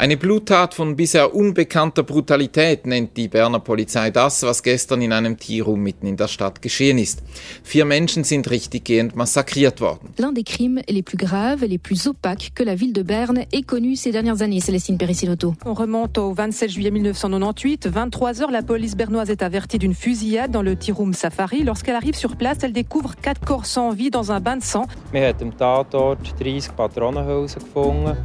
[0.00, 5.36] Eine Bluttat von bisher unbekannter Brutalität nennt die Berner Polizei das, was gestern in einem
[5.36, 7.22] Tierroom mitten in der Stadt geschehen ist.
[7.62, 10.08] Vier Menschen sind richtiggehend massakriert worden.
[10.18, 13.60] L'un des crimes les plus graves, les plus opaques que la ville de Berne ait
[13.60, 15.54] connu ces dernières années, Célestine Péricilotto.
[15.66, 17.86] On remonte au 27 juillet 1998.
[17.86, 21.62] 23 heures, la police bernoise est avertie d'une fusillade dans le Tiroum Safari.
[21.62, 24.86] Lorsqu'elle arrive sur place, elle découvre quatre corps sans vie dans un bain de sang.
[25.12, 28.16] Wir haben am Tatort 30 Patronenhülsen gefunden.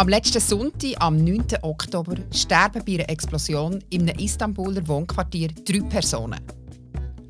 [0.00, 1.58] Am letzten Sonntag, am 9.
[1.60, 6.40] Oktober, sterben bei einer Explosion in einem Istanbuler Wohnquartier drei Personen.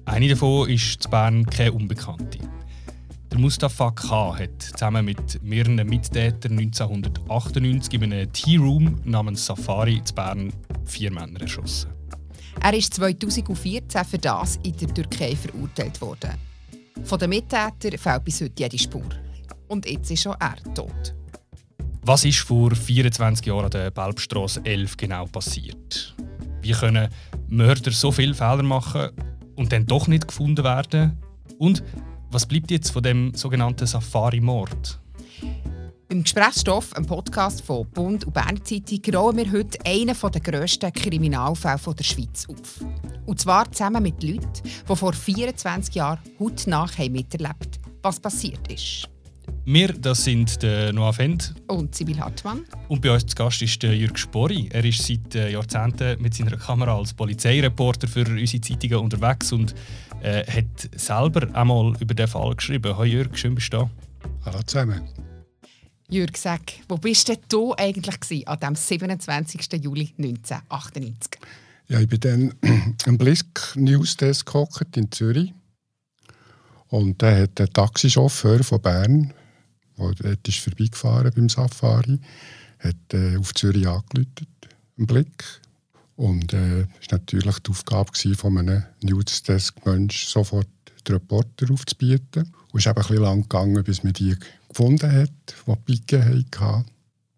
[0.04, 2.38] Eine davon ist zu Bern keine Unbekannte.
[3.28, 4.38] Der Mustafa K.
[4.38, 10.52] hat zusammen mit mehreren Mittätern 1998 in einem Tea Room namens Safari zu Bern
[10.84, 11.90] vier Männer erschossen.
[12.62, 16.34] Er ist 2014 für das in der Türkei verurteilt worden.
[17.02, 19.08] Von den Mittätern fehlt bis heute jede Spur.
[19.66, 21.16] Und jetzt ist auch er tot.
[22.02, 26.16] Was ist vor 24 Jahren an der Belbstrasse 11 genau passiert?
[26.62, 27.10] Wie können
[27.48, 29.10] Mörder so viele Fehler machen
[29.54, 31.18] und dann doch nicht gefunden werden?
[31.58, 31.82] Und
[32.30, 34.98] was bleibt jetzt von dem sogenannten Safari-Mord?
[36.08, 40.92] Im Gesprächsstoff, einem Podcast von Bund und Berner Zeitung, rollen wir heute einen der grössten
[40.92, 42.82] Kriminalfälle der Schweiz auf.
[43.26, 49.06] Und zwar zusammen mit Leuten, die vor 24 Jahren hautnah miterlebt haben, was passiert ist.
[49.64, 52.64] Wir, das sind der Noah Fendt Und Sibyl Hartmann.
[52.88, 54.68] und bei uns zu Gast ist der Jürg Spori.
[54.72, 59.74] Er ist seit äh, Jahrzehnten mit seiner Kamera als Polizeireporter für unsere Zeitungen unterwegs und
[60.22, 62.96] äh, hat selber einmal über den Fall geschrieben.
[62.96, 63.90] Hallo Jürg, schön bist du da.
[64.44, 65.02] Hallo zusammen.
[66.08, 69.82] Jürg, sag, wo bist denn du eigentlich gewesen, an dem 27.
[69.82, 71.40] Juli 1998?
[71.88, 72.54] Ja, ich bin dann
[73.06, 75.52] am Blisk News Desk gehockt in Zürich.
[76.88, 79.32] Und da hat der Taxichauffeur von Bern,
[80.22, 82.18] der ist vorbeigefahren beim Safari,
[82.78, 84.46] hat äh, auf Zürich angerufen,
[84.96, 85.44] im Blick.
[86.16, 90.68] Und äh, es war natürlich die Aufgabe gewesen, von einem Newsdesk-Mensch sofort
[91.08, 92.52] den Reporter aufzubieten.
[92.72, 94.36] Und es ist eben ein lang gegangen, bis man die
[94.68, 95.30] gefunden hat,
[95.66, 96.24] die Pike
[96.60, 96.84] hatten.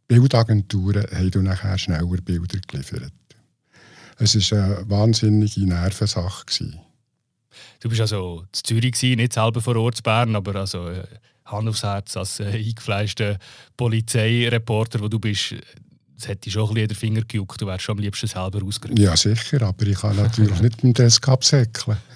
[0.08, 3.12] Bildagenturen haben dann nachher schneller Bilder geliefert.
[4.18, 6.44] Es war eine wahnsinnige Nervensache.
[6.44, 6.80] Gewesen.
[7.82, 11.02] Du bist also in Zürich, gewesen, nicht selber vor Ort in Bern, aber also äh,
[11.46, 13.38] Hand aufs Herz als äh, eingefleischter
[13.76, 15.56] Polizeireporter, wo du bist,
[16.16, 18.64] es hätte schon ein bisschen in den Finger gejuckt, du wärst schon am liebsten selber
[18.64, 19.00] ausgerückt.
[19.00, 21.96] Ja, sicher, aber ich kann natürlich nicht mit dem Desk absäckeln.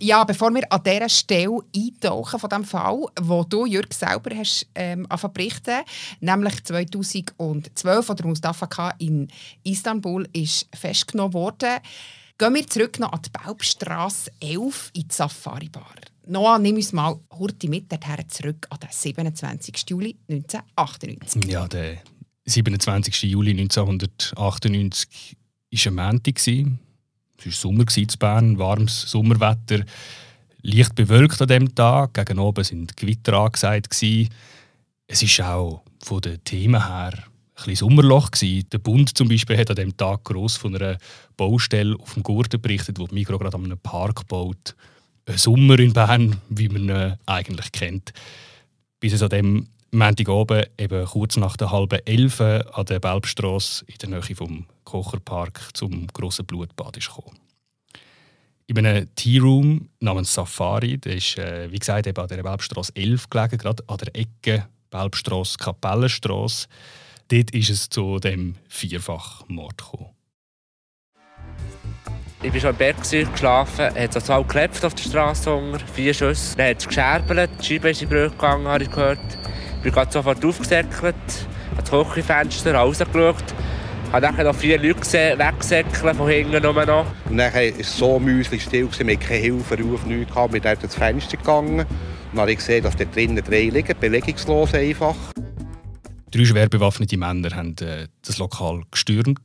[0.00, 4.66] Ja, bevor wir an dieser Stelle eintauchen von dem Fall, wo du, Jürg, selber hast
[4.74, 5.82] ähm, zu berichten,
[6.20, 8.92] nämlich 2012, wo der Mustafa K.
[8.98, 9.28] in
[9.62, 11.80] Istanbul ist festgenommen wurde,
[12.38, 15.94] gehen wir zurück noch an die Belbstrasse 11 in die Safari-Bar.
[16.26, 19.90] Noah, nimm uns mal heute mit dorthin zurück an den 27.
[19.90, 21.44] Juli 1998.
[21.44, 21.98] Ja, der
[22.46, 23.24] 27.
[23.24, 25.36] Juli 1998
[25.70, 26.34] war ein Montag.
[26.36, 29.84] Es war Sommer in Bern, warmes Sommerwetter.
[30.62, 32.14] Leicht bewölkt an diesem Tag.
[32.14, 33.92] Gegen oben sind Gewitter angesagt.
[35.06, 37.12] Es war auch von den Themen her
[37.54, 38.30] ein Sommerloch.
[38.30, 38.68] gewesen.
[38.70, 40.98] Der Bund zum Beispiel hat an diesem Tag gross von einer
[41.36, 44.74] Baustelle auf dem Gurten berichtet, wo die Migros gerade an einem Park baut.
[45.26, 48.12] Ein Sommer in Bern, wie man ihn eigentlich kennt.
[49.00, 53.94] Bis es an dem Montagabend, eben kurz nach der halben elf an der Belbstrasse in
[53.98, 57.38] der Nähe vom Kocherpark zum grossen Blutbad ist gekommen.
[58.66, 63.28] In einem Tea-Room namens Safari, der ist, äh, wie gesagt, eben an der Belbstrasse 11
[63.30, 66.66] gelegen, gerade an der Ecke Belbstrasse, Kapellenstrasse.
[67.28, 70.10] Dort ist es zu dem Vierfachmord gekommen.
[72.42, 76.12] Ich war schon im gewesen, geschlafen, hat so zwei geklopft auf der Straße unter, vier
[76.12, 76.54] Schüsse.
[76.58, 79.18] Dann hat es gescherbelt, die Scheibe ist in die Brüche gegangen, habe ich gehört.
[79.76, 81.14] Ich bin gerade sofort aufgesäckelt,
[81.70, 83.54] an das Küchenfenster rausgeschaut.
[84.12, 87.06] habe dann noch vier Leute gesehen, wegsäckeln von hinten nur noch.
[87.30, 90.34] Und dann war es so mühselig still, gewesen, wir hatten keine Hilferuf, nichts.
[90.36, 91.86] Wir sind dann ins Fenster gegangen und
[92.32, 95.16] dann habe ich gesehen, dass da drinnen drei liegen, bewegungslos einfach.
[96.34, 99.38] Drei schwer bewaffnete Männer haben äh, das Lokal gestürmt.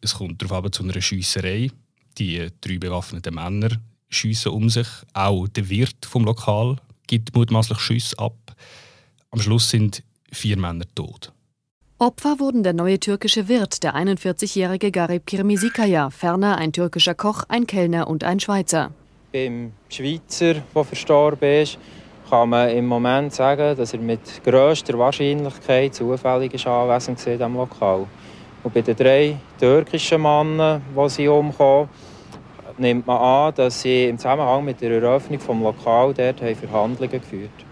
[0.00, 1.72] Es kommt darauf ab zu einer Schiesserei.
[2.18, 3.70] Die äh, drei bewaffneten Männer
[4.10, 4.86] schiessen um sich.
[5.12, 6.76] Auch der Wirt vom Lokal
[7.08, 8.54] gibt mutmaßlich Schüsse ab.
[9.32, 11.32] Am Schluss sind vier Männer tot.
[11.98, 17.66] Opfer wurden der neue türkische Wirt, der 41-jährige Garib Kirmisikaya, ferner ein türkischer Koch, ein
[17.66, 18.92] Kellner und ein Schweizer.
[19.32, 21.76] Beim Schweizer, der verstorben ist,
[22.28, 27.54] kann man im Moment sagen, dass er mit grösster Wahrscheinlichkeit zufällig ist anwesend war diesem
[27.54, 28.06] Lokal.
[28.62, 31.88] Und bei den drei türkischen Männern, die sie umkommen,
[32.78, 37.50] nimmt man an, dass sie im Zusammenhang mit der Eröffnung des Lokals dort Verhandlungen geführt
[37.58, 37.66] haben.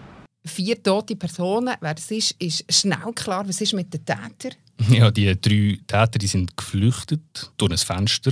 [0.45, 3.47] Vier tote Personen, wer das ist, ist schnell klar.
[3.47, 4.57] Was ist mit den Tätern?
[4.89, 8.31] Ja, die drei Täter die sind geflüchtet durch ein Fenster,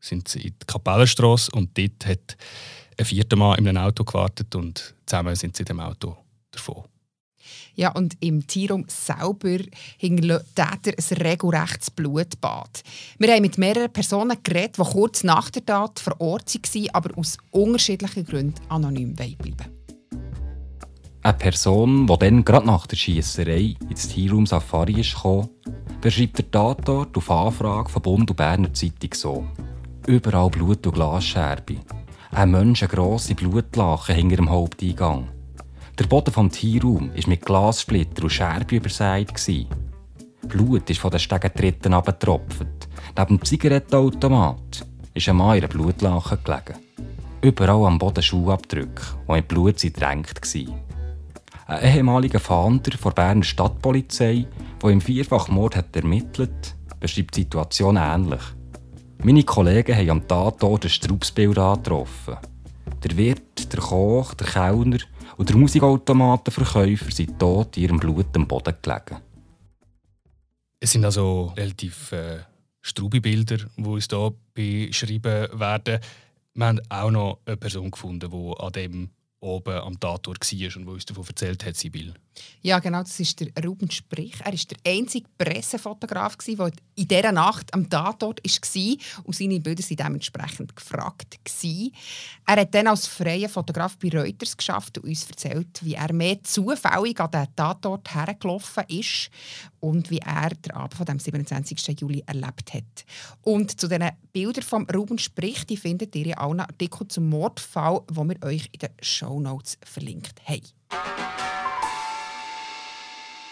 [0.00, 2.36] sind sie in die Kapellenstrasse und dort hat
[2.98, 6.16] ein vierter Mann in einem Auto gewartet und zusammen sind sie in dem Auto
[6.50, 6.84] davon.
[7.74, 10.20] Ja, und im Tierraum selber die
[10.54, 12.82] Täter ein regelrechtes Blutbad.
[13.18, 17.16] Wir haben mit mehreren Personen geredet, die kurz nach der Tat vor Ort waren, aber
[17.16, 19.56] aus unterschiedlichen Gründen anonym bleiben
[21.22, 25.48] Eine Person, die dann gerade nach der Schiesserei ins Tierraum Safari kam,
[26.00, 29.46] beschreibt der Tatort auf Anfrage von Bund und Berner Zeitung so.
[30.06, 31.76] Überall Blut und Glasscherbe.
[32.30, 35.28] Ein menschengrosse Blutlache hinter dem Haupteingang.
[35.98, 39.32] Der Boden des Tierraums war mit Glassplitter und Scherben übersät.
[40.46, 42.88] Blut ist von den Stegentritten abgetropft.
[43.16, 46.78] Neben dem Zigarettenautomat ist ein Mann in einer Blutlache gelegen.
[47.40, 50.74] Überall am Boden Schuhabdrücke, die mit Blut drängt waren.
[51.66, 54.46] Ein ehemaliger Fahnder der Berner Stadtpolizei,
[54.82, 58.40] der im Vierfachmord hat ermittelt beschreibt die Situation ähnlich.
[59.24, 62.36] Meine Kollegen haben am Tatort ein Straubsbild angetroffen.
[63.02, 64.98] Der Wirt, der Koch, der Kellner
[65.36, 69.20] und der Musikautomatenverkäufer sind tot in ihrem Blut am Boden gelegen.
[70.78, 72.38] Es sind also relativ äh,
[72.80, 75.98] straube Bilder, die uns hier beschrieben werden.
[76.54, 79.10] Wir haben auch noch eine Person gefunden, die an dem
[79.40, 82.14] oben am Tatort war und uns davon erzählt hat, Sibyl.
[82.62, 84.34] Ja, genau, das ist der Ruben Sprich.
[84.40, 89.82] Er war der einzige Pressefotograf, der in dieser Nacht am Tatort war und seine Bilder
[89.82, 91.38] waren dementsprechend gefragt.
[92.46, 96.42] Er hat dann als freier Fotograf bei Reuters geschafft und uns erzählt, wie er mehr
[96.42, 99.30] zufällig an den Tatort hergelaufen ist
[99.80, 102.00] und wie er den Abend von dem 27.
[102.00, 103.04] Juli erlebt hat.
[103.42, 108.02] Und zu diesen Bildern von Ruben Sprich die findet ihr in allen Artikeln zum Mordfall,
[108.08, 111.47] wo wir euch in den Show Notes verlinkt haben.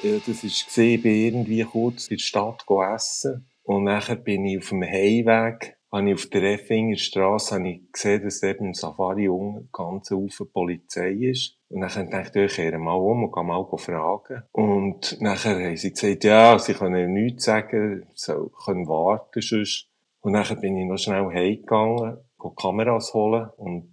[0.03, 2.65] Ja, das war, ich bin irgendwie kurz in der Stadt
[2.95, 3.49] essen.
[3.63, 7.61] Und nachher bin ich auf dem Heimweg, habe ich auf der Effinger Straße
[7.93, 11.59] gesehen, dass dort im Safari unten ganz Haufen Polizei ist.
[11.69, 14.43] Und dann dachte ich, ich kehre mal um und gehe mal fragen.
[14.53, 18.35] Und nachher haben sie gesagt, ja, sie können nichts sagen, sie
[18.65, 19.89] können warten sonst.
[20.21, 22.19] Und nachher bin ich noch schnell heimgegangen,
[22.55, 23.93] Kameras holen und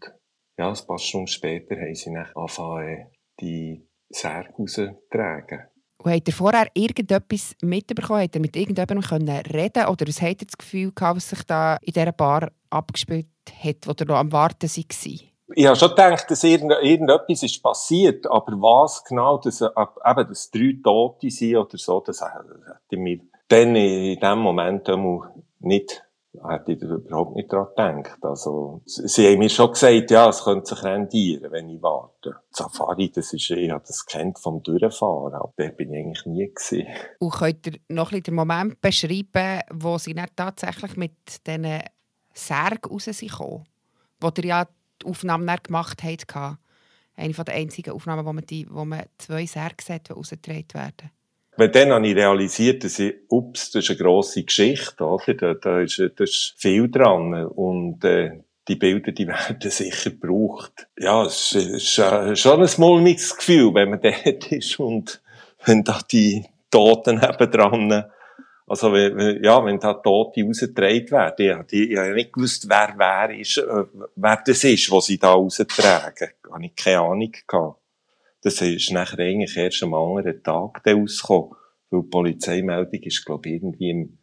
[0.57, 3.07] ja, ein paar Stunden später haben sie dann angefangen,
[3.39, 5.72] die Särge rauszutragen.
[6.03, 8.23] Und habt ihr vorher irgendetwas mitbekommen?
[8.23, 11.44] Habt ihr mit irgendjemandem können reden Oder was habt ihr das Gefühl gehabt, was sich
[11.44, 13.27] da in dieser Bar abgespielt
[13.63, 15.27] hat, wo ihr noch am Warten war?
[15.55, 20.77] Ich habe schon gedacht, dass irgendetwas ist passiert, aber was genau, dass, eben, dass drei
[20.83, 24.89] Tote sind oder so, das hätte ich mir dann in dem Moment
[25.59, 26.03] nicht
[26.41, 28.24] hätte ich überhaupt nicht daran gedacht.
[28.24, 32.35] Also, sie haben mir schon gesagt, ja, es könnte sich rendieren, wenn ich warte.
[32.50, 36.47] Safari, das ist, ich habe das kennt vom Durchfahren, aber der bin ich eigentlich nie
[36.47, 36.88] gewesen.
[37.19, 41.81] Und könnt ihr noch ein den Moment beschreiben, wo sie dann tatsächlich mit diesen
[42.33, 44.68] Särgen raus sind Wo ihr ja
[45.01, 46.57] die Aufnahme gemacht habt.
[47.15, 51.12] Eine der einzigen Aufnahmen, wo man, die, wo man zwei Särge sieht, die rausgetragen werden.
[51.55, 55.33] Weil dann habe ich realisiert, dass ich, ups, das ist eine grosse Geschichte, oder?
[55.35, 57.45] Da, da, ist, da ist viel dran.
[57.45, 60.87] Und, äh, die Bilder, die werden sicher gebraucht.
[60.97, 65.21] Ja, es ist, äh, schon ein mulmiges Gefühl, wenn man dort ist und
[65.66, 68.06] wenn da die Toten dran,
[68.66, 73.57] also, ja, wenn da Tote rausgetragen werden, ich, ich habe nicht gewusst, wer, wer ist,
[73.57, 73.83] äh,
[74.16, 76.30] wer das ist, was sie da raustragen.
[76.51, 77.82] Habe ich keine Ahnung gehabt.
[78.44, 81.52] Das ist nachher eigentlich erst am anderen Tag rausgekommen.
[81.90, 84.18] Weil die Polizeimeldung ist, glaube ich, irgendwie im,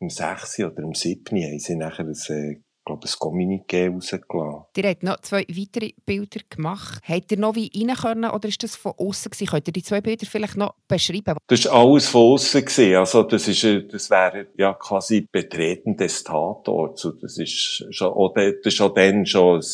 [0.00, 0.60] im 6.
[0.60, 1.36] oder im 7.
[1.42, 4.66] haben sie nachher ein, äh, glaube ein Kommuniqué rausgelassen.
[4.76, 7.00] Ihr habt noch zwei weitere Bilder gemacht.
[7.02, 9.48] Habt ihr noch wie rein können oder ist das von außen gewesen?
[9.48, 11.36] Könnt ihr die zwei Bilder vielleicht noch beschreiben?
[11.48, 12.96] Das war alles von außen gewesen.
[12.96, 17.08] Also, das ist, äh, das wäre ja quasi Betreten des Tatorts.
[17.20, 19.64] Das ist schon, das ist auch dann schon ein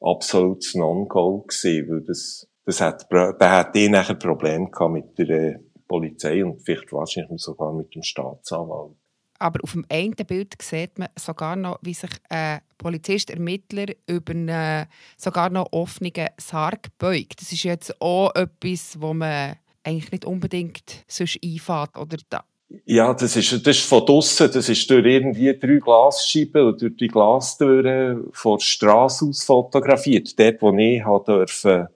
[0.00, 5.30] absolutes Non-Go gewesen, weil das, das hat, da hat die nachher Probleme gehabt mit der
[5.30, 8.96] äh, Polizei und vielleicht wahrscheinlich sogar mit dem Staatsanwalt.
[9.38, 14.32] Aber auf dem einen Bild sieht man sogar noch, wie sich ein Polizist, Ermittler über
[14.32, 17.40] einen sogar noch offenen Sarg beugt.
[17.40, 21.98] Das ist jetzt auch etwas, wo man eigentlich nicht unbedingt sonst einfährt.
[21.98, 22.44] Oder da.
[22.84, 26.96] Ja, das ist, das ist von draussen, das ist durch irgendwie drei Glasscheiben oder durch
[26.96, 30.38] die Glastüren von der Straße aus fotografiert.
[30.38, 31.90] Dort, wo ich durfte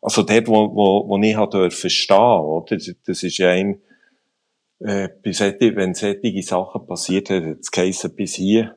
[0.00, 2.76] also dort, wo, wo, wo ich halt dürfen oder?
[3.06, 3.80] Das ist ja ein,
[4.80, 8.76] äh, wenn solche Sachen passiert hat, es geheißen, bis hier,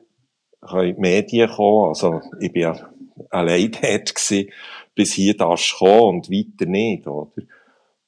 [0.72, 1.88] in die Medien kommen.
[1.88, 2.90] Also, ich bin ja
[3.30, 4.50] allein dort gewesen,
[4.94, 7.42] bis hier darfst kommen und weiter nicht, oder?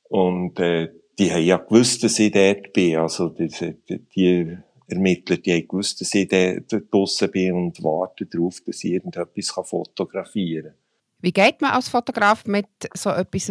[0.09, 2.97] Und, äh, die haben ja gewusst, dass ich dort bin.
[2.97, 4.59] Also, die, die, die
[4.89, 9.51] Ermittler, die haben gewusst, dass ich dort draussen bin und warten darauf, dass ich irgendetwas
[9.67, 10.86] fotografieren kann.
[11.21, 13.51] Wie geht man als Fotograf mit so etwas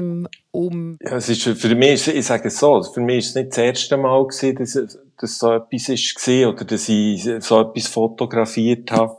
[0.52, 0.98] um?
[1.02, 3.58] Ja, es ist, für mich, ich sage es so, für mich ist es nicht das
[3.58, 9.18] erste Mal gewesen, dass, dass so etwas ist oder dass ich so etwas fotografiert habe.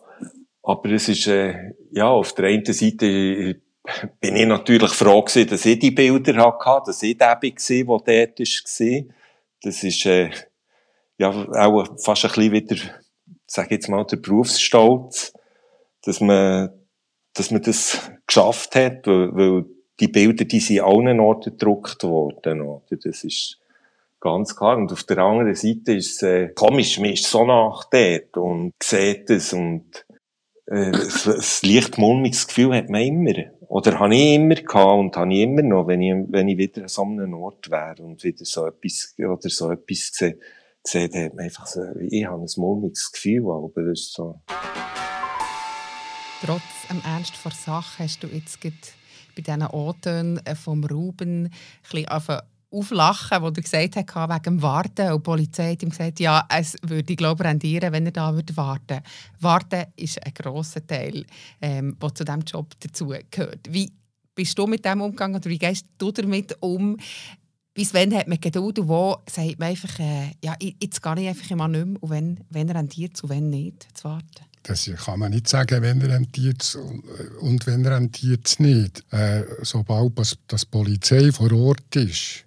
[0.62, 3.60] Aber es ist, äh, ja, auf der einen Seite
[4.20, 8.26] bin ich natürlich froh gewesen, dass ich die Bilder hatte, dass ich der war, der
[8.26, 9.14] dort war.
[9.62, 10.30] Das ist, äh,
[11.18, 12.76] ja, auch fast ein bisschen wieder,
[13.46, 15.32] sag jetzt mal, der Berufsstolz,
[16.02, 16.70] dass man,
[17.36, 19.64] dass man das geschafft hat, weil, weil
[20.00, 22.96] die Bilder, die sind allen Orten gedruckt worden, oder?
[23.02, 23.58] Das ist
[24.20, 24.76] ganz klar.
[24.76, 28.72] Und auf der anderen Seite ist es, äh, komisch, man ist so nach dort und
[28.82, 30.06] sieht es und,
[30.66, 33.34] äh, das leicht mulmiges Gefühl hat man immer.
[33.68, 36.82] Oder habe ich immer gehabt und habe ich immer noch, wenn ich, wenn ich wieder
[36.82, 40.38] an so einem Ort wäre und wieder so etwas, oder so etwas sehe,
[40.82, 44.40] sehe, dann hat man einfach so, ich habe ein mulmiges Gefühl, aber das ist so.
[46.46, 48.70] Trotz dem Ernst der Sache hast du jetzt bei
[49.36, 51.50] diesen O-Tönen vom Ruben ein
[51.82, 52.38] bisschen
[52.70, 55.10] auflachen, wo er gesagt hat, wegen dem Warten.
[55.10, 58.32] Und die Polizei hat ihm gesagt, ja, es würde, glaube ich, rendieren, wenn er da
[58.32, 59.00] würde warten
[59.40, 61.26] Warten ist ein grosser Teil,
[61.60, 63.66] ähm, der zu diesem Job dazu gehört.
[63.68, 63.92] Wie
[64.36, 66.96] bist du mit dem umgegangen oder wie gehst du damit um?
[67.74, 71.28] Bis wann hat man Geduld und wo sagt man einfach, äh, ja, jetzt gehe ich
[71.28, 74.46] einfach immer nicht mehr und wenn, wenn rentiert es und wenn nicht, zu warten?
[74.66, 76.76] Das kann man nicht sagen, wenn er rentiert
[77.40, 79.04] und wenn er rentiert nicht.
[79.12, 82.44] Äh, sobald das, das Polizei vor Ort ist,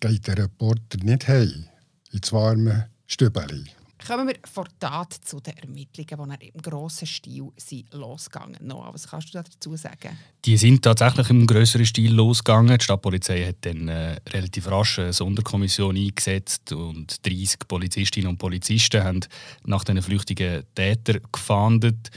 [0.00, 1.68] geht der Reporter nicht heim
[2.10, 3.64] ins warme Stübeli.
[4.06, 8.70] Kommen wir vor Tat zu den Ermittlungen, die im grossen Stil sind losgegangen sind.
[8.70, 10.16] Was kannst du dazu sagen?
[10.44, 12.78] Die sind tatsächlich im größeren Stil losgegangen.
[12.78, 19.02] Die Stadtpolizei hat dann äh, relativ rasch eine Sonderkommission eingesetzt und 30 Polizistinnen und Polizisten
[19.02, 19.20] haben
[19.64, 22.10] nach den flüchtigen Tätern gefahndet.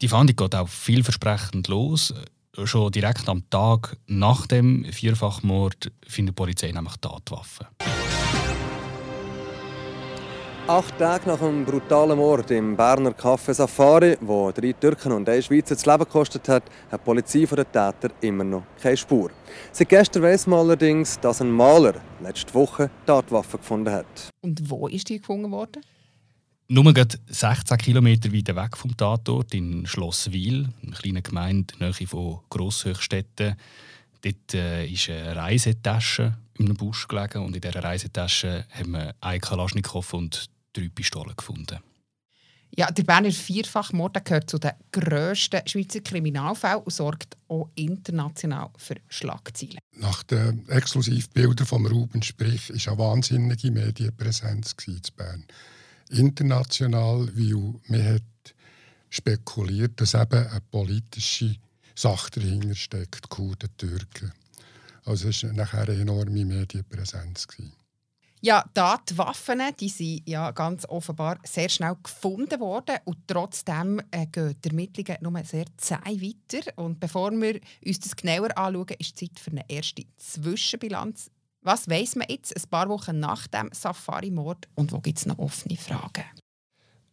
[0.00, 2.14] Die Fahndung geht auch vielversprechend los
[2.64, 7.66] schon direkt am Tag nach dem Vierfachmord findet die Polizei nämlich Tatwaffen.
[10.68, 15.42] Acht Tage nach einem brutalen Mord im Berner Café Safari, wo drei Türken und ein
[15.42, 19.30] Schweizer das Leben gekostet hat, hat die Polizei von den Tätern immer noch keine Spur.
[19.72, 24.28] Seit gestern weiss man allerdings, dass ein Maler letzte Woche Tatwaffen gefunden hat.
[24.42, 25.80] Und wo ist die gefunden worden?
[26.68, 26.92] Nur
[27.28, 33.56] 16 Kilometer weiter weg vom Tatort in Schlosswil, eine kleine Gemeinde nahe von Grosshöchstetten.
[34.20, 39.14] Dort äh, ist eine Reisetasche in einem Busch gelegen und in dieser Reisetasche haben wir
[39.22, 41.78] einen Kalaschnikow und drei Pistolen gefunden.
[42.76, 48.96] Ja, der Berner Vierfachmord gehört zu den grössten Schweizer Kriminalfällen und sorgt auch international für
[49.08, 49.78] Schlagzeilen.
[49.96, 55.44] Nach den Exklusivbildern von Ruben Sprich war eine wahnsinnige Medienpräsenz in Bern
[56.10, 58.54] international, weil man hat
[59.10, 61.56] spekuliert, dass eben eine politische
[61.94, 64.32] Sache dahinter steckt, Kurden, Türken.
[65.04, 67.46] Also es war nachher eine enorme Medienpräsenz.
[68.40, 74.00] Ja, da die Waffen die sind ja ganz offenbar sehr schnell gefunden worden und trotzdem
[74.10, 76.72] äh, gehen die Ermittlungen nur sehr zäh weiter.
[76.76, 81.30] Und bevor wir uns das genauer anschauen, ist Zeit für eine erste Zwischenbilanz
[81.62, 85.38] was weiß man jetzt ein paar Wochen nach dem Safari-Mord und wo gibt es noch
[85.38, 86.24] offene Fragen?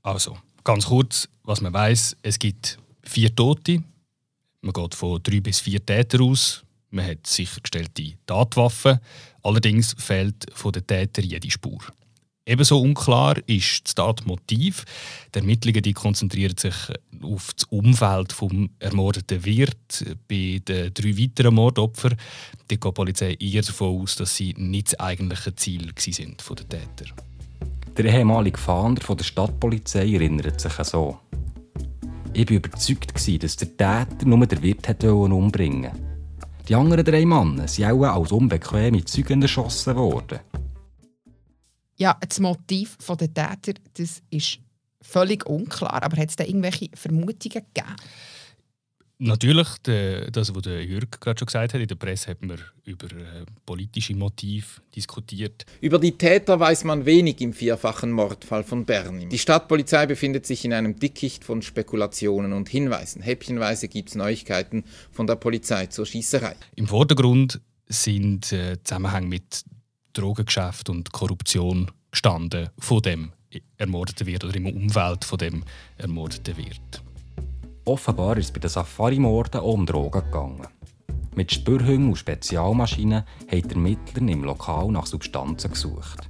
[0.02, 3.84] Also, ganz kurz, was man weiß: Es gibt vier Tote.
[4.62, 6.65] Man geht von drei bis vier Tätern aus.
[6.96, 9.00] Man hat sichergestellte Tatwaffen.
[9.44, 11.80] Allerdings fehlt von den Tätern jede Spur.
[12.46, 14.86] Ebenso unklar ist das Tatmotiv.
[15.34, 16.76] Die Ermittlungen die konzentrieren sich
[17.22, 20.06] auf das Umfeld des ermordeten Wirt.
[20.30, 22.16] Bei den drei weiteren Mordopfern
[22.66, 25.92] geht die Polizei eher davon aus, dass sie nicht das eigentliche Ziel
[26.38, 27.12] von der Täter.
[27.98, 31.20] Der ehemalige Fahnder von der Stadtpolizei erinnert sich an so.
[32.32, 36.15] Ich war überzeugt, dass der Täter nur den Wirt umbringen wollte.
[36.68, 40.40] Die anderen drei Männer sind auch als unbequeme Zeugen erschossen worden.
[41.96, 44.60] Ja, das Motiv der Täter das ist
[45.00, 46.02] völlig unklar.
[46.02, 47.96] Aber hat es da irgendwelche Vermutungen gegeben?
[49.18, 53.46] Natürlich, das, was Jürg gerade schon gesagt hat, in der Presse hat man über äh,
[53.66, 55.66] politische Motive diskutiert.
[55.80, 59.30] Über die Täter weiß man wenig im vierfachen Mordfall von Bern.
[59.30, 63.22] Die Stadtpolizei befindet sich in einem Dickicht von Spekulationen und Hinweisen.
[63.22, 66.56] Häppchenweise gibt es Neuigkeiten von der Polizei zur Schießerei.
[66.76, 69.64] Im Vordergrund sind äh, Zusammenhänge mit
[70.12, 73.32] Drogengeschäft und Korruption gestanden von dem
[73.78, 75.64] ermordeten Wirt oder im Umfeld von dem
[75.98, 77.05] ermordeten Wirt.
[77.88, 80.68] Offenbar ist es bei den Safari-Morden auch um Drogen gegangen.
[81.36, 86.28] Mit Spürhunden und Spezialmaschinen haben die Ermittler im Lokal nach Substanzen gesucht.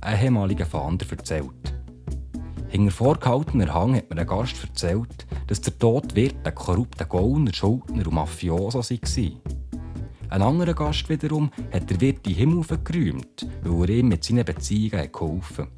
[0.00, 1.74] Ein ehemaliger Fahnder erzählt.
[2.68, 7.52] Hinter vorgehaltener Hang hat mir ein Gast erzählt, dass der Tod Wirt ein korrupter Gauner,
[7.52, 9.30] Schuldner und Mafioso war.
[10.28, 14.44] Ein anderer Gast wiederum hat der Wirt die Himmel geräumt, weil er ihm mit seinen
[14.44, 15.72] Beziehungen geholfen hat.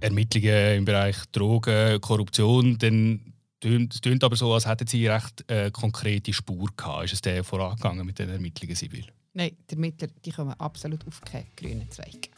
[0.00, 5.70] Ermittlungen im Bereich Drogen, Korruption, dann es klingt aber so, als hätten Sie recht äh,
[5.70, 7.06] konkrete Spur gehabt.
[7.06, 9.06] Ist es der vorangegangen mit den Ermittlungen, Sibyl?
[9.34, 12.30] Nein, die Ermittler die kommen absolut auf keinen grünen Zweig.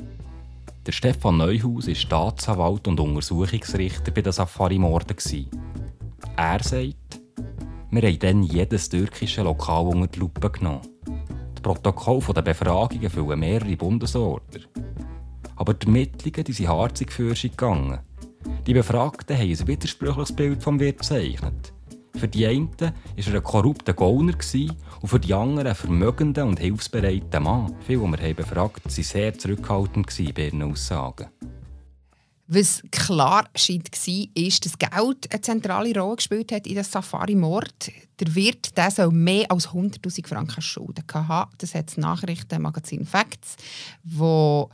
[0.86, 5.16] Der Stefan Neuhaus war Staatsanwalt und Untersuchungsrichter bei den Safari-Morden.
[6.36, 7.20] Er sagt,
[7.90, 10.80] wir haben dann jedes türkische Lokal unter die Lupe genommen.
[11.54, 14.60] Das Protokoll der Befragungen füllen mehrere Bundesorder.
[15.56, 18.00] Aber die Ermittlungen die sind harzig für gegangen.
[18.66, 21.72] Die Befragten haben ein widersprüchliches Bild vom Wirt gezeichnet.
[22.16, 24.34] Für die einen war er ein korrupter Gauner
[25.00, 27.74] und für die anderen ein vermögender und hilfsbereiter Mann.
[27.86, 31.28] Viele, die wir haben befragt waren sehr zurückhaltend bei ihren Aussagen.
[32.52, 37.92] Was klar scheint war, ist, dass Geld eine zentrale Rolle gespielt hat in der Safari-Mord.
[38.18, 41.52] Der Wirt der soll mehr als 100'000 Franken Schulden haben.
[41.58, 43.54] Das hat das Nachrichtenmagazin Facts,
[44.02, 44.68] wo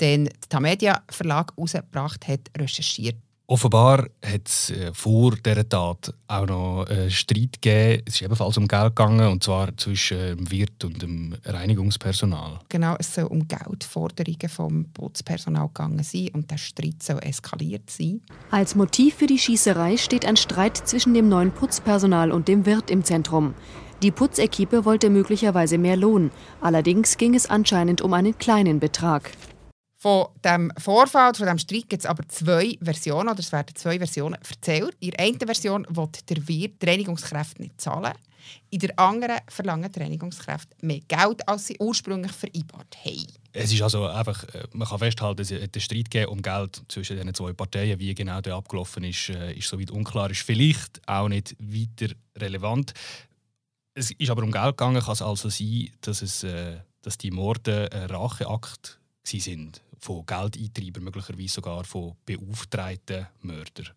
[0.00, 3.16] den Tamedia Verlag herausgebracht hat, recherchiert.
[3.50, 8.02] Offenbar hat es äh, vor dieser Tat auch noch einen Streit gegeben.
[8.04, 12.58] Es ist ebenfalls um Geld gegangen, und zwar zwischen dem Wirt und dem Reinigungspersonal.
[12.68, 18.20] Genau, es soll um Geldforderungen vom Putzpersonal gegangen sein und der Streit soll eskaliert sein.
[18.50, 22.90] Als Motiv für die Schießerei steht ein Streit zwischen dem neuen Putzpersonal und dem Wirt
[22.90, 23.54] im Zentrum.
[24.02, 26.32] Die Putzequipe wollte möglicherweise mehr Lohn.
[26.60, 29.30] Allerdings ging es anscheinend um einen kleinen Betrag.
[30.00, 33.98] Von dem Vorfall, von dem Streit gibt es aber zwei Versionen, oder es werden zwei
[33.98, 34.96] Versionen erzählt.
[35.00, 38.12] In der einen Version will der Wirt die Reinigungskräfte nicht zahlen.
[38.70, 43.26] In der anderen verlangen die Reinigungskräfte mehr Geld, als sie ursprünglich vereinbart haben.
[43.52, 46.80] Es ist also einfach, äh, man kann festhalten, es hat einen Streit gegeben um Geld
[46.86, 47.98] zwischen diesen zwei Parteien.
[47.98, 50.30] Wie genau der abgelaufen ist, äh, ist soweit unklar.
[50.30, 52.94] Ist vielleicht auch nicht weiter relevant.
[53.94, 57.32] Es ist aber um Geld gegangen, kann es also sein, dass, es, äh, dass die
[57.32, 63.88] Morde ein Racheakt sind von Geldeintreibern, möglicherweise sogar von beauftragten Mördern.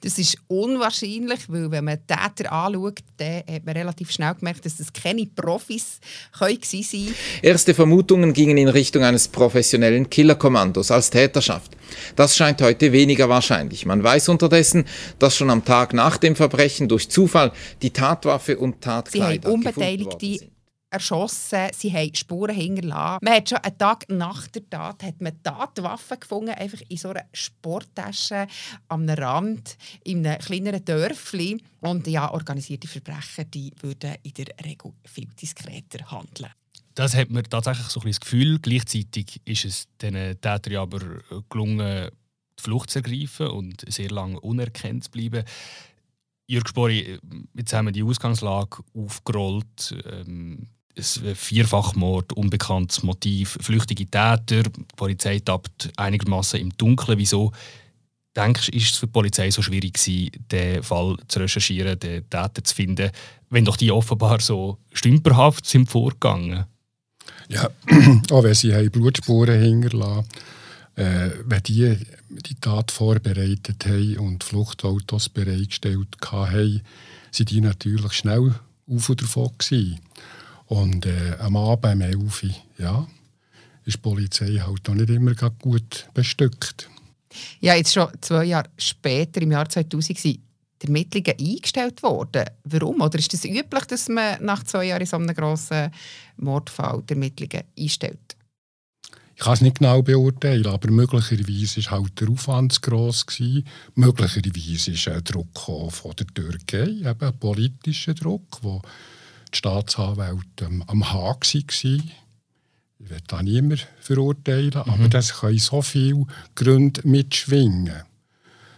[0.00, 4.78] Das ist unwahrscheinlich, weil wenn man Täter anschaut, dann hat man relativ schnell gemerkt, dass
[4.78, 6.00] das keine Profis
[6.38, 11.76] können sein Erste Vermutungen gingen in Richtung eines professionellen Killerkommandos als Täterschaft.
[12.16, 13.84] Das scheint heute weniger wahrscheinlich.
[13.84, 14.84] Man weiß unterdessen,
[15.18, 19.54] dass schon am Tag nach dem Verbrechen durch Zufall die Tatwaffe und Tatkleider Sie haben
[19.54, 20.49] Unbeteiligte
[20.90, 23.24] erschossen, sie haben Spuren hinterlassen.
[23.24, 27.10] Man hat schon einen Tag nach der Tat hat man Tatwaffen gefunden, einfach in so
[27.10, 28.46] einer Sporttasche
[28.88, 31.62] am Rand in einem kleineren Dörfli.
[31.80, 36.50] Und ja, organisierte Verbrecher die würden in der Regel viel diskreter handeln.
[36.94, 38.58] Das hat mir tatsächlich so ein das Gefühl.
[38.58, 41.00] Gleichzeitig ist es den Tätern aber
[41.48, 42.10] gelungen,
[42.58, 45.44] die Flucht zu ergreifen und sehr lange unerkannt zu bleiben.
[46.46, 47.18] Jürg Spori,
[47.54, 49.94] jetzt haben wir die Ausgangslage aufgerollt.
[50.04, 57.18] Ähm, Vierfachmord, unbekanntes Motiv, flüchtige Täter, die Polizei tappt einigermaßen im Dunkeln.
[57.18, 57.52] Wieso
[58.36, 62.28] denkst du, ist es für die Polizei so schwierig gewesen, den Fall zu recherchieren, den
[62.28, 63.10] Täter zu finden,
[63.50, 66.64] wenn doch die offenbar so stümperhaft sind vorgegangen?
[67.48, 67.70] Ja,
[68.30, 70.26] auch wenn sie Blutspuren hinterlassen
[70.96, 71.96] äh, wenn die
[72.28, 76.82] die Tat vorbereitet haben und Fluchtautos bereitgestellt haben,
[77.32, 78.54] sind die natürlich schnell
[78.86, 79.98] auf und davon gewesen.
[80.70, 83.08] Und äh, am Abend 11 Uhr, ja,
[83.84, 86.88] ist die Polizei halt auch nicht immer gut bestückt.
[87.58, 90.40] Ja, jetzt schon zwei Jahre später, im Jahr 2000, sind
[90.80, 92.44] die Ermittlungen eingestellt worden.
[92.62, 93.00] Warum?
[93.00, 95.90] Oder ist es das üblich, dass man nach zwei Jahren in so einem grossen
[96.36, 98.36] Mordfall die Ermittlungen einstellt?
[99.34, 103.26] Ich kann es nicht genau beurteilen, aber möglicherweise war halt der Aufwand zu gross.
[103.26, 103.66] Gewesen.
[103.96, 108.80] Möglicherweise ist ein Druck von der Türkei, eben ein politischer Druck, wo
[109.52, 112.10] die Staatsanwälte ähm, am Haag waren.
[113.02, 114.92] Ich will da niemand verurteilen, mhm.
[114.92, 118.02] aber das können so viele Gründe mitschwingen,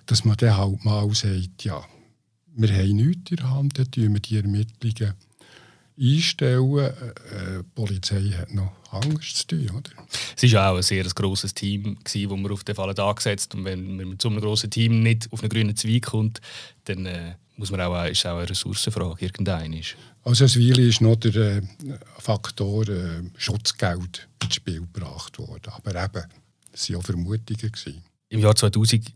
[0.07, 1.83] dass man dann halt mal sagt, ja,
[2.55, 5.15] wir haben nichts in der Hand, dann tun wir die Ermittlungen
[5.99, 6.79] einstellen.
[6.79, 9.71] Äh, äh, die Polizei hat noch Angst zu tun.
[9.71, 9.91] Oder?
[10.37, 13.97] Es war auch ein sehr grosses Team, das wir auf den Fall angesetzt Und wenn
[13.97, 16.41] man mit so einem grossen Team nicht auf einen grünen Zweig kommt,
[16.85, 19.97] dann äh, muss man auch, ist auch eine Ressourcenfrage irgendein ist.
[20.25, 21.63] Also als Weile ist noch der äh,
[22.19, 25.73] Faktor äh, Schutzgeld ins Spiel gebracht worden.
[25.73, 26.25] Aber eben,
[26.73, 27.73] es waren auch Vermutungen.
[27.73, 28.03] Gewesen.
[28.29, 29.07] Im Jahr 2000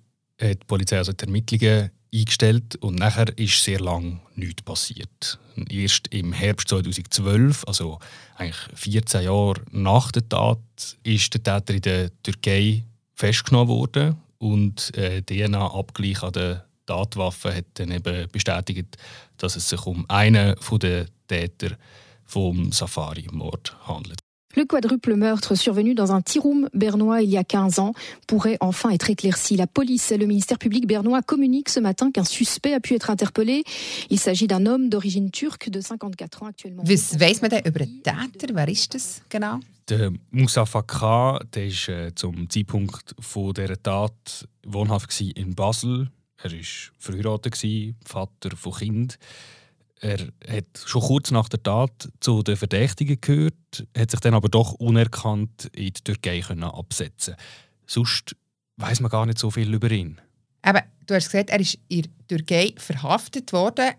[0.41, 5.39] hat die Polizei also die Ermittlungen eingestellt und nachher ist sehr lang nichts passiert.
[5.71, 7.99] Erst im Herbst 2012, also
[8.37, 10.59] eigentlich 14 Jahre nach der Tat,
[11.03, 17.67] ist der Täter in der Türkei festgenommen worden und äh, DNA-Abgleich an der Tatwaffe hat
[17.75, 18.97] dann eben bestätigt,
[19.39, 21.77] dass es sich um einen der Täter
[22.25, 24.19] vom Safari-Mord handelt.
[24.57, 27.93] Le quadruple meurtre survenu dans un tiroum bernois il y a 15 ans
[28.27, 29.55] pourrait enfin être éclairci.
[29.55, 33.11] La police et le ministère public bernois communiquent ce matin qu'un suspect a pu être
[33.11, 33.65] interpellé.
[34.09, 36.85] Il s'agit d'un homme d'origine turque de 54 ans actuellement.
[36.87, 38.55] Was weiss man denn über den Täter?
[38.55, 39.61] Wer ist das genau?
[39.91, 46.09] Der Moussa Fakra, der ist äh, zum Zeitpunkt von dieser Tat wohnhaft in Basel.
[46.43, 46.59] Er war
[46.99, 47.65] verheiratet,
[48.05, 49.19] Vater von Kind.
[50.01, 50.19] Er
[50.49, 54.73] hat schon kurz nach der Tat zu den Verdächtigen gehört, hat sich dann aber doch
[54.75, 57.35] unerkannt in die Türkei können absetzen.
[57.87, 58.37] Sonst
[58.77, 60.21] weiß man gar nicht so viel über ihn.
[60.61, 63.93] Aber du hast gesagt, er ist in der Türkei verhaftet worden.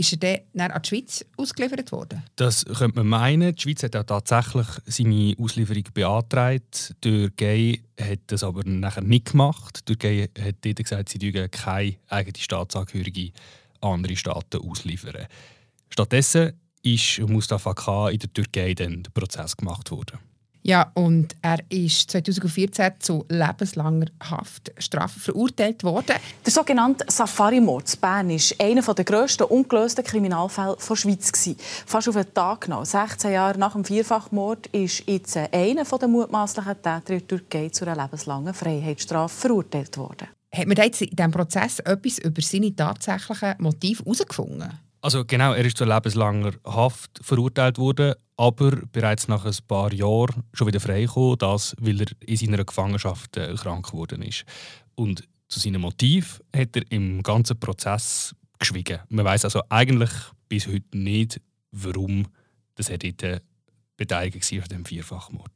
[0.00, 2.22] Ist er dann an die Schweiz ausgeliefert worden?
[2.36, 3.54] Das könnte man meinen.
[3.54, 6.94] Die Schweiz hat ja tatsächlich seine Auslieferung beantragt.
[7.04, 9.80] Die Türkei hat das aber nachher nicht gemacht.
[9.80, 13.32] Die Türkei hat dort gesagt, sie dürfen keine eigene Staatsangehörige
[13.82, 15.26] andere Staaten ausliefern.
[15.90, 18.08] Stattdessen ist Mustafa K.
[18.08, 20.18] in der Türkei dann der Prozess gemacht worden.
[20.62, 26.16] Ja, und er ist 2014 zu lebenslanger Haftstrafe verurteilt worden.
[26.44, 31.32] Der sogenannte Safari-Mord in Bern war einer der grössten ungelösten Kriminalfälle der Schweiz.
[31.86, 36.76] Fast auf den Tag genau, 16 Jahre nach dem Vierfachmord, ist jetzt einer der mutmaßlichen
[36.82, 40.28] Täter in der Türkei zu einer lebenslangen Freiheitsstrafe verurteilt worden.
[40.52, 44.70] Hat man jetzt in diesem Prozess etwas über seine tatsächlichen Motive herausgefunden?
[45.02, 50.44] Also genau, er ist zu lebenslanger Haft verurteilt worden, aber bereits nach ein paar Jahren
[50.54, 54.46] schon wieder freigekommen, das weil er in seiner Gefangenschaft äh, krank geworden ist.
[54.94, 59.00] Und zu seinem Motiv hat er im ganzen Prozess geschwiegen.
[59.10, 60.10] Man weiß also eigentlich
[60.48, 61.38] bis heute nicht,
[61.72, 62.28] warum
[62.76, 63.40] das er dort äh,
[63.98, 65.52] beteiligt war an dem Vierfachmord.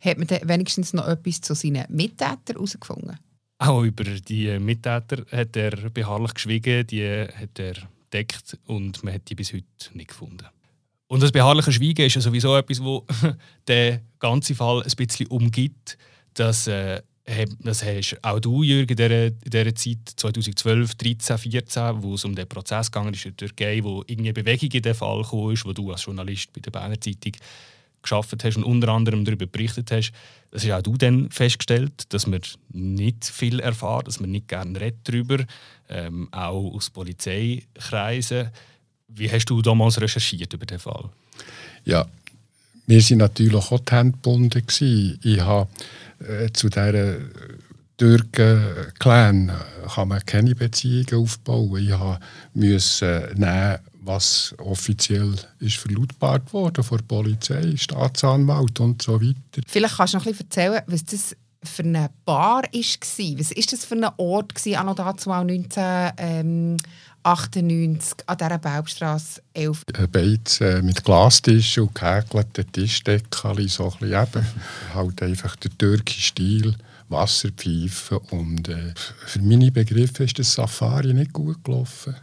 [0.00, 3.18] Hat man wenigstens noch etwas zu seinen Mittätern herausgefunden?
[3.56, 7.76] Auch über die Mittäter hat er beharrlich geschwiegen, die hat er
[8.12, 10.46] deckt und man hat die bis heute nicht gefunden.
[11.08, 13.06] Und das beharrliche Schweigen ist ja sowieso etwas, wo
[13.68, 15.96] der ganze Fall ein bisschen umgibt.
[16.34, 17.00] Das, äh,
[17.60, 22.48] das hast auch du, Jürgen, in dieser, Zeit 2012, 13, 14, wo es um den
[22.48, 26.04] Prozess ist in der Türkei, wo irgendwie Bewegung in den Fall kam, wo du als
[26.04, 27.32] Journalist bei der Berner Zeitung
[28.02, 30.12] geschafft hast und unter anderem darüber berichtet hast,
[30.50, 32.40] das hast auch du dann festgestellt, dass man
[32.72, 35.44] nicht viel erfahrt, dass man nicht gerne redet darüber,
[35.88, 38.50] ähm, auch aus Polizeikreisen.
[39.08, 41.08] Wie hast du damals recherchiert über den Fall?
[41.84, 42.06] Ja,
[42.86, 44.62] wir waren natürlich auch die Hände gebunden.
[45.22, 45.68] Ich habe
[46.20, 47.16] äh, zu dieser
[47.96, 49.52] Türken-Clan
[49.94, 51.82] kann man keine Beziehungen aufbauen.
[51.82, 51.94] Ich
[52.54, 59.62] musste nehmen, was offiziell ist verlautbart worden von der Polizei, Staatsanwalt und so weiter.
[59.66, 62.70] Vielleicht kannst du noch ein bisschen erzählen, was das für eine Bar war.
[62.72, 65.30] Was war das für ein Ort gewesen, anno dazu
[67.26, 69.82] 1998 an dieser Baubstrasse 11?
[69.94, 74.46] Ein Beiz äh, mit Glastischen und gehäkelten Tischdeckchen, so ein bisschen eben.
[74.94, 76.76] halt einfach der türkische Stil.
[77.08, 78.92] Wasserpfeifen und äh,
[79.26, 82.16] für meine Begriffe ist das Safari nicht gut gelaufen.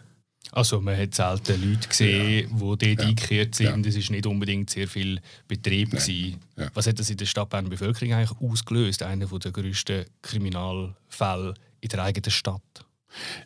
[0.51, 2.55] Also man hat selten Leute gesehen, ja.
[2.55, 3.07] die dort ja.
[3.07, 3.85] eingekehrt sind.
[3.85, 4.03] Es ja.
[4.03, 5.93] war nicht unbedingt sehr viel Betrieb.
[5.93, 6.69] Ja.
[6.73, 9.03] Was hat das in der Stadt Bern Bevölkerung eigentlich ausgelöst?
[9.03, 12.85] Einer der grössten Kriminalfälle in der eigenen Stadt.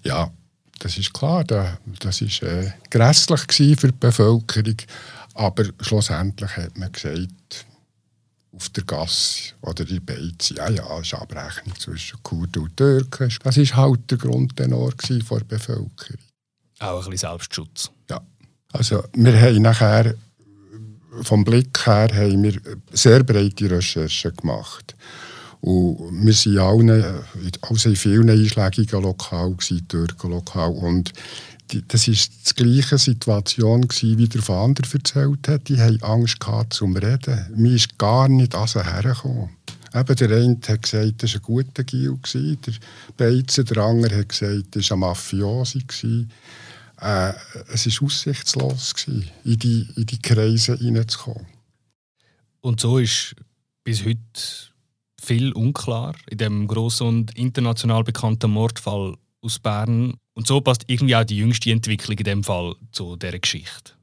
[0.03, 0.31] Ja,
[0.79, 1.43] das ist klar.
[1.43, 4.77] Das war äh, grässlich für die Bevölkerung.
[5.33, 7.65] Aber schlussendlich hat man gesagt,
[8.57, 13.29] auf der Gasse oder in Beiz, ja, ja, es ist Abrechnung zwischen Kurden und Türken.
[13.43, 16.21] Das war halt der Grundtenor der Bevölkerung.
[16.79, 17.91] Auch ein bisschen Selbstschutz.
[18.09, 18.21] Ja.
[18.71, 20.15] Also wir haben nachher,
[21.21, 22.59] vom Blick her, haben wir
[22.91, 24.95] sehr breite Recherchen gemacht.
[25.61, 27.23] Und wir waren allen,
[27.61, 30.71] also in vielen einschlägigen Lokalen, Türkenlokal.
[30.71, 31.13] Und
[31.71, 35.67] die, das war die gleiche Situation, gewesen, wie der Vater erzählt hat.
[35.67, 37.47] Die hatten Angst gehabt, zum Reden.
[37.55, 39.49] Mir ist gar nicht an sie hergekommen.
[39.93, 42.17] Eben, der eine hat gesagt, das war ein guter Gil.
[42.33, 42.73] Der
[43.17, 45.83] Beizer, der andere hat gesagt, das war ein Mafiosi.
[46.99, 47.33] Äh,
[47.73, 51.45] es war aussichtslos, gewesen, in, die, in die Kreise hineinzukommen.
[52.61, 53.35] Und so ist
[53.83, 54.19] bis heute
[55.21, 60.15] viel unklar in dem grossen und international bekannten Mordfall aus Bern.
[60.33, 63.93] Und so passt irgendwie auch die jüngste Entwicklung in dem Fall zu dieser Geschichte.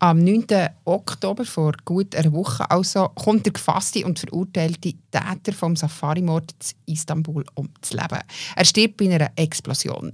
[0.00, 0.44] Am 9.
[0.84, 6.52] Oktober, vor gut einer Woche, also, kommt der gefasste und verurteilte Täter vom Safari-Mord
[6.84, 8.20] in Istanbul ums Leben.
[8.56, 10.12] Er stirbt bei einer Explosion.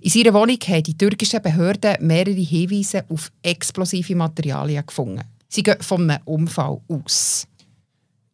[0.00, 5.24] In seiner Wohnung haben die türkischen Behörden mehrere Hinweise auf explosive Materialien gefunden.
[5.48, 7.46] Sie gehen von einem Unfall aus.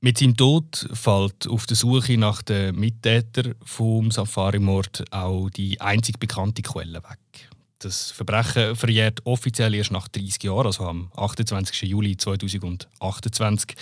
[0.04, 6.18] Mit seinem Tod fällt auf der Suche nach den Mittätern vom Safari-Mord auch die einzig
[6.18, 7.48] bekannte Quelle weg.
[7.78, 11.88] Das Verbrechen verjährt offiziell erst nach 30 Jahren, also am 28.
[11.88, 13.76] Juli 2028.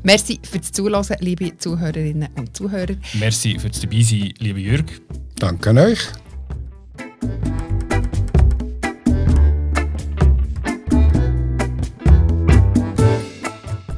[0.04, 2.96] Merci fürs Zuhören, liebe Zuhörerinnen und Zuhörer.
[3.20, 5.02] Merci fürs Dabeisein, liebe Jürg.
[5.40, 6.00] Danke an euch.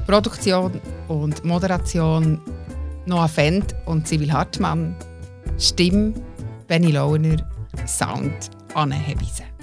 [0.07, 2.39] Produktion und Moderation
[3.05, 4.95] Noah Fendt und Sibyl Hartmann.
[5.59, 6.13] Stimme
[6.67, 7.37] Benny Launer,
[7.85, 9.54] Sound Anne.